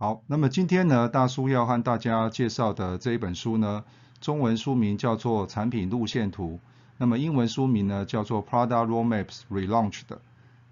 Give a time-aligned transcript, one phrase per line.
[0.00, 3.82] 好，那么今天呢，大叔要和大家介绍的这一本书呢，
[4.20, 6.60] 中文书名叫做《产品路线图》，
[6.98, 10.16] 那么英文书名呢叫做《Product Roadmaps Relaunch》的》。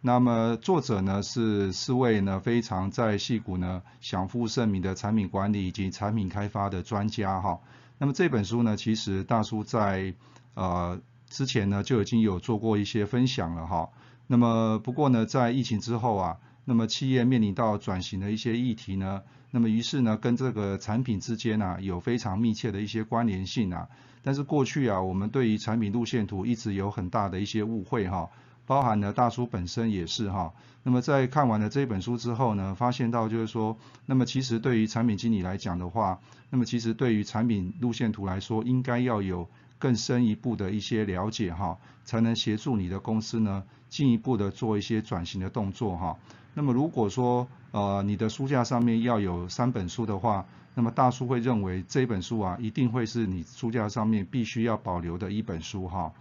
[0.00, 7.58] 那么作者呢是四位呢非常在戏谷呢享负盛名的产品管理以及产品开发的专家哈。
[7.98, 10.14] 那么这本书呢，其实大叔在
[10.54, 13.88] 呃之前呢就已经有做过一些分享了哈。
[14.28, 16.36] 那么不过呢，在疫情之后啊。
[16.68, 23.88] 那么企业面临到转型的一些议题呢，那么于是呢，跟这个产品之间呢有非常密切的一些关联性啊。
[24.22, 28.28] 但是过去啊，我们对于产品路线图一直有很大的一些误会哈，
[28.66, 30.52] 包含了大叔本身也是哈。
[30.82, 36.20] 那么在看完了这本书之后呢，发现到就是说，那么其实对于产品经理来讲的话，
[36.50, 43.62] 那么其实对于产品路线图来说，应该要有更深一步的一些了解哈，才能协助你的公司呢
[43.96, 46.18] 进一步的做一些转型的动作哈。
[46.52, 50.44] 那么如果说呃你的书架上面要有三本书的话，
[50.74, 56.12] 那么大叔会认为这本书啊一定会是你书架上面必须要保留的一本书哈。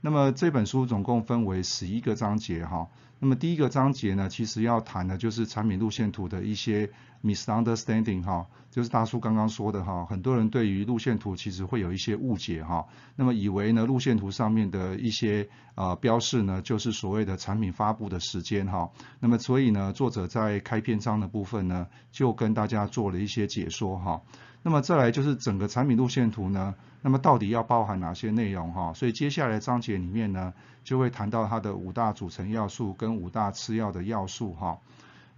[0.00, 2.88] 那么这本书总共分为十一个章节哈。
[3.20, 6.90] 那么第一个章节呢，其实要谈的就是产品路线图的一些。
[7.20, 24.22] misunderstanding 哈，就是大叔刚刚说的哈，很多人对于路线图其实会有一些误解哈，那么以为呢路线图上面的一些呃标示呢，就是所谓的产品发布的时间哈，那么所以呢作者在开篇章的部分呢，就跟大家做了一些解说哈，
[24.62, 30.54] 那么再来就是整个产品路线图呢，那么到底要包含哪些内容哈，所以接下来章节里面呢，
[30.88, 34.80] 就会谈到它的五大组成要素跟五大次要的要素哈。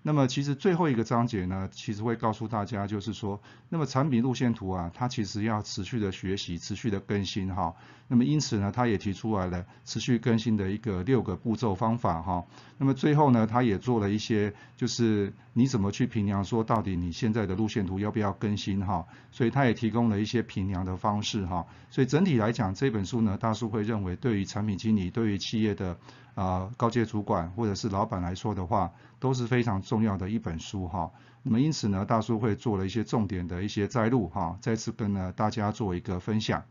[0.02, 7.74] 那么其实最后一个章节呢，其实会告诉大家，就是说，那么产品路线图啊，它其实要持续的学习，持续的更新哈。
[8.08, 12.44] 那么因此呢，他也提出来了持续更新的一个六个步骤方法哈。
[12.78, 19.06] 那么最后呢，他也做了一些，就是你怎么去评量说到底你现在的路线图要不要更新哈。
[19.30, 21.66] 所以他也提供了一些评量的方式哈。
[21.90, 25.98] 所以整体来讲，这本书呢，大叔会认为对于产品经理，对于企业的。
[26.34, 31.10] 啊，高阶主管或者是老板来说的话，都是非常重要的一本书哈。
[31.42, 36.64] 那么因此呢，大叔会做了一些重点的一些摘录哈，再次跟呢大家做一个分享。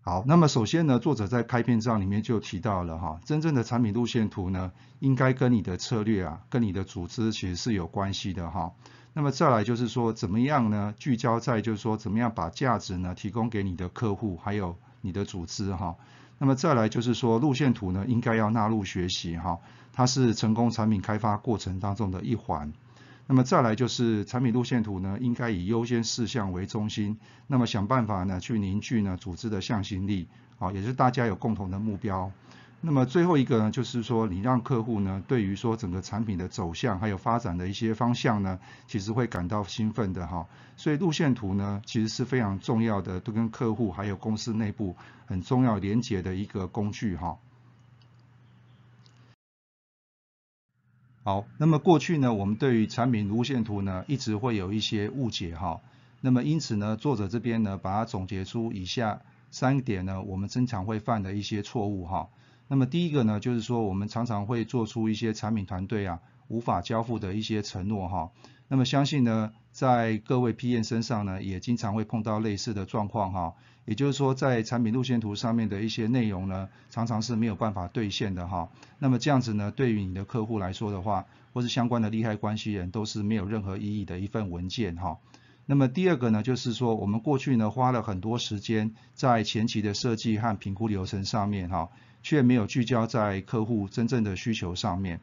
[0.00, 8.74] 好，那么首先呢，作者在开篇章里面就提到了哈，真正的产品路线图呢，应该跟你的策略啊，跟你的组织其实是有关系的哈。
[9.12, 10.94] 那么再来就是说，怎么样呢？
[10.98, 14.76] 聚焦在就是说，怎么样把价值呢提供给你的客户，还有。
[15.04, 15.96] 你的组织哈，
[16.38, 19.58] 那么再来就是说路线图呢，应该要纳入学习哈，
[19.92, 22.72] 它是成功产品开发过程当中的一环。
[23.26, 30.26] 那么再来就是产品路线图呢，应该以优先事项为中心，那么想办法呢去凝聚呢组织的向心力，
[30.58, 32.32] 啊，也是大家有共同的目标。
[32.86, 40.46] 那么最后一个呢，就是说你让客户呢，对于说整个产品的走向还有发展的一些方向呢，其实会感到兴奋的哈。
[40.76, 47.38] 所以路线图呢，其实是非常重要的，都跟客户还有公司内部很重要连接的一个工具哈。
[51.22, 55.80] 好，那么过去呢，我们对于产品路线图呢，一直会有一些误解哈。
[56.20, 62.28] 那么因此呢，作者这边呢，把它总结出以下三点呢，我们经常会犯的一些错误哈。
[62.68, 68.30] 那么第一个呢，就是说我们常常会做出一些产品团队啊无法交付的一些承诺哈。
[68.68, 73.54] 那么相信呢，在各位 PM 身上呢，也经常会碰到类似的状况哈。
[73.84, 78.70] 也就是说，在产品路线图上面的一些内容呢，常常是没有办法兑现的哈。
[78.98, 85.18] 那么这样子呢，对于你的客户来说的话，或是相关的利害关系人，都是没有任何意义的一份文件哈。
[85.66, 91.90] 那么第二个呢，就是说我们过去呢花了很多时间在前期的设计和评估流程上面哈。
[92.26, 95.20] 却没有聚焦在客户真正的需求上面。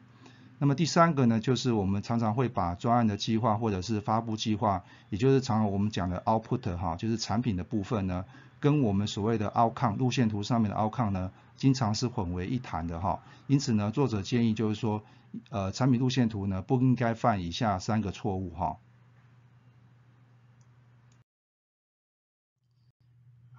[0.60, 8.24] 那么第三个呢，就是我们常常会把专案的计划或者是发布计划，也就是常常我们讲的 output 哈，就是产品的部分呢，
[8.60, 13.20] 跟我们所谓的 outcome 路线图上面的 outcome 呢，经常是混为一谈的哈。
[13.48, 15.02] 因此呢，作者建议就是说，
[15.50, 18.76] 呃，产品路线图呢，不应该犯以下三个错误哈。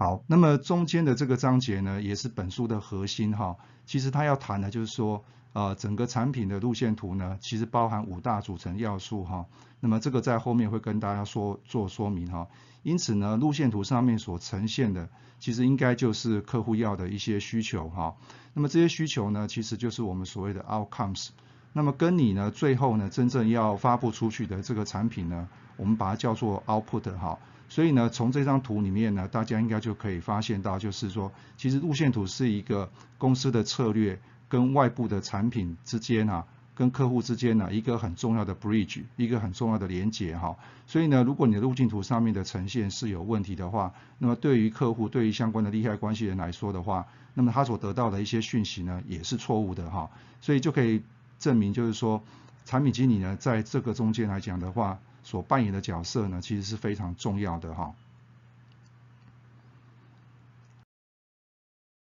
[0.04, 3.56] 好，那么中间的这个章节呢，也是本书的核心哈。
[3.86, 5.24] 其实他要谈的就是说，
[5.54, 9.46] 呃整个产品的路线图呢，其实包含五大组成要素哈。
[9.80, 12.50] 那么这个在后面会跟大家说做说明哈。
[12.82, 15.08] 因此呢，路线图上面所呈现的，
[15.40, 18.18] 其实应该就是客户要的一些需求哈。
[18.54, 21.30] 那么这些需求呢，其实就是我们所谓的 outcomes。
[21.72, 25.48] 那么跟你呢，最后呢，真正要发布出去的这个产品呢，
[25.78, 27.40] 我们把它叫做 output 哈。
[27.69, 36.45] 所以呢，从这张图里面呢，大家应该就可以发现到，就是说，其实路线图是一个公司的策略跟外部的产品之间啊。
[36.75, 40.57] 跟客户之间呢，一个很重要的 bridge，一个很重要的连接哈。
[40.88, 47.06] 所以呢，如果你的路径图上面的呈现是有问题的话，那么对于客户、对于相关的利害关系人来说的话，
[47.36, 50.10] 那么他所得到的一些讯息呢，也是错误的哈。
[50.42, 51.04] 所以就可以
[51.38, 52.24] 证明，就是说，
[52.65, 57.96] 产品经理呢，在这个中间来讲的话，所扮演的角色呢，其实是非常重要的哈。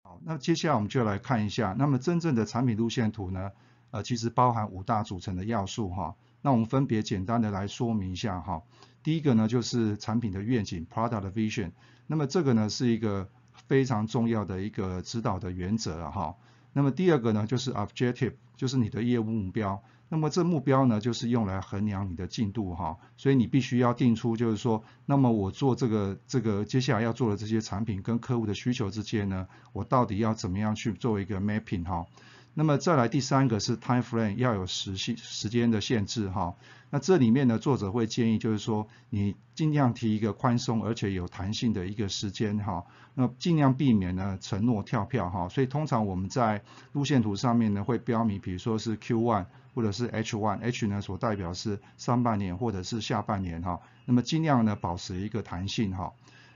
[0.02, 3.50] 好，那接下来我们就来看一下，那么真正的产品路线图呢？
[3.90, 6.14] 呃，其实包含五大组成的要素哈。
[6.42, 8.62] 那我们分别简单的来说明一下哈。
[9.02, 11.72] 第一个呢，就是产品的愿景 （product vision）。
[12.06, 16.36] 那么这个呢，是一个非常重要的一个指导的原则哈。
[16.72, 19.82] 那么第二个呢，就是 objective，就是你的业务目标。
[20.10, 22.98] 那么这目标呢，就是用来衡量你的进度哈。
[23.16, 32.06] 所以你必须要定出，就是说，那么我做这个这个接下来要做的这些产品跟客户的需求之间呢，我到底要怎么样去做一个 mapping 哈。
[32.54, 36.54] 那么再来第三个是 time frame 要有时限时间的限制哈。
[36.90, 42.84] 那这里面呢，作者会建议就是说，你尽量提一个宽松而且有弹性的一个时间哈。
[43.14, 45.48] 那尽量避免呢承诺跳票哈。
[45.48, 46.62] 所以通常我们在
[46.92, 53.80] 路线图上面呢会标明，比如说是 Q one 或者是 H one，H 呢所代表是上半年或者是下半年哈。
[54.04, 56.12] 那么尽量呢保持一个弹性哈。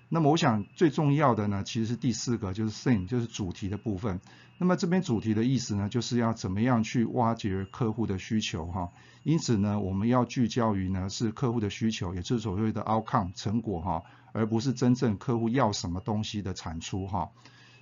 [0.09, 4.21] 那么我想最重要的呢，其实是第四个，就是 theme，就是主题的部分。
[4.59, 8.91] 那么这边主题的意思呢，就是要怎么样去挖掘客户的需求哈。
[9.25, 14.03] 因此呢，我们要聚焦于呢是客户的需求，也就是所谓的 outcome 成果哈，
[14.33, 17.31] 而不是真正客户要什么东西的产出哈。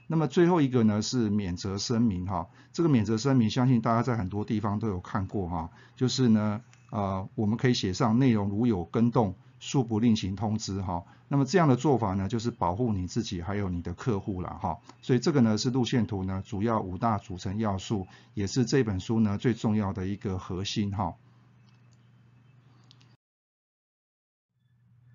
[0.07, 2.49] 那么最后一个呢是免责声明哈。
[2.73, 5.71] 这个免责声明，相信大家在很多地方都有看过哈。
[5.97, 9.35] 就是呢，呃，我们可以写上内容如有更动。
[9.63, 21.15] 恕不另行通知哈，那么这样的做法呢，就是保护你自己还有你的客户了哈，所以这个呢是路线图呢主要五大组成要素，也是这本书呢最重要的一个核心哈。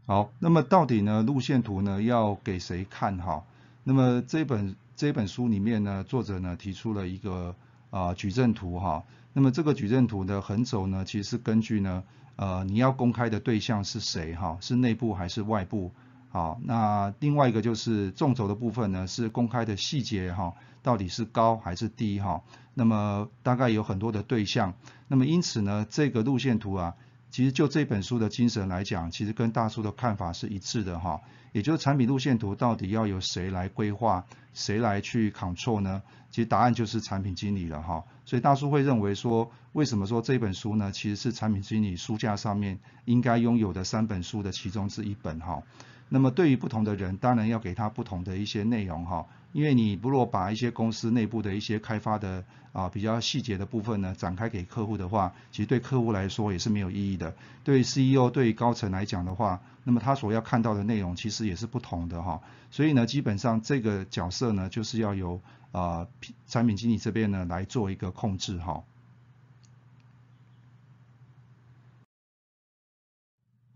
[0.05, 3.43] 好，那么到底呢路线图呢要给谁看哈？
[3.83, 7.53] 那么这本这本书里面呢，作者呢提出了一个
[7.89, 9.03] 啊矩阵图哈，
[9.37, 12.03] 那么这个矩阵图的横轴呢，其实是根据呢。
[12.37, 14.57] 呃，你要公开的对象是谁哈？
[14.61, 15.91] 是内部还是外部？
[16.29, 22.41] 好，那另外一个就是纵轴的部分呢，是公开的细节哈，到底是高还是低哈？
[22.73, 24.73] 那么大概有很多的对象，
[25.07, 26.95] 那么因此呢，这个路线图啊，
[27.37, 31.21] 其实就这本书的精神来讲，其实跟大叔的看法是一致的哈。
[31.51, 34.25] 也就是产品路线图到底要由谁来规划，
[34.55, 36.01] 谁来去 control 呢？
[36.31, 38.03] 其实答案就是产品经理了哈。
[38.25, 40.91] 所以大叔会认为说，为什么说这本书呢？
[40.91, 45.61] 其实是产品经理书架上面应该拥有的三本书的其中之一本哈。
[46.09, 49.27] 那么对于不同的人，当然要给他不同的一些内容哈。
[49.51, 52.43] 因为你如果把一些公司内部的一些开发的
[52.73, 57.35] 啊比较细节的部分呢展开给客户的话，其实对客户来说也是没有意义的。
[57.63, 62.41] 对 CEO 对高层来讲的话，那么他所要看到的内容其实也是不同的哈。
[62.71, 65.39] 所以呢，基本上这个角色呢就是要由
[65.71, 66.07] 啊
[66.47, 68.81] 产品经理这边呢来做一个控制哈。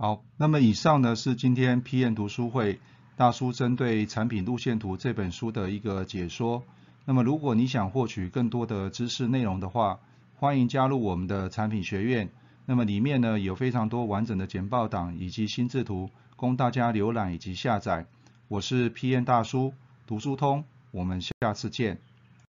[0.01, 2.79] 好，那么以上呢是今天 PN 读书会。
[3.17, 6.63] 大叔针对《产品路线图》这本书的一个解说。
[7.05, 9.99] 那么，如果你想获取更多的知识内容的话，
[10.37, 12.31] 欢迎加入我们的产品学院。
[12.65, 18.07] 那么里面呢有非常多完整的简报档以及心智图，供大家浏览以及下载。
[18.47, 19.71] 我是 PN 大叔，
[20.07, 21.99] 读书通，我们下次见。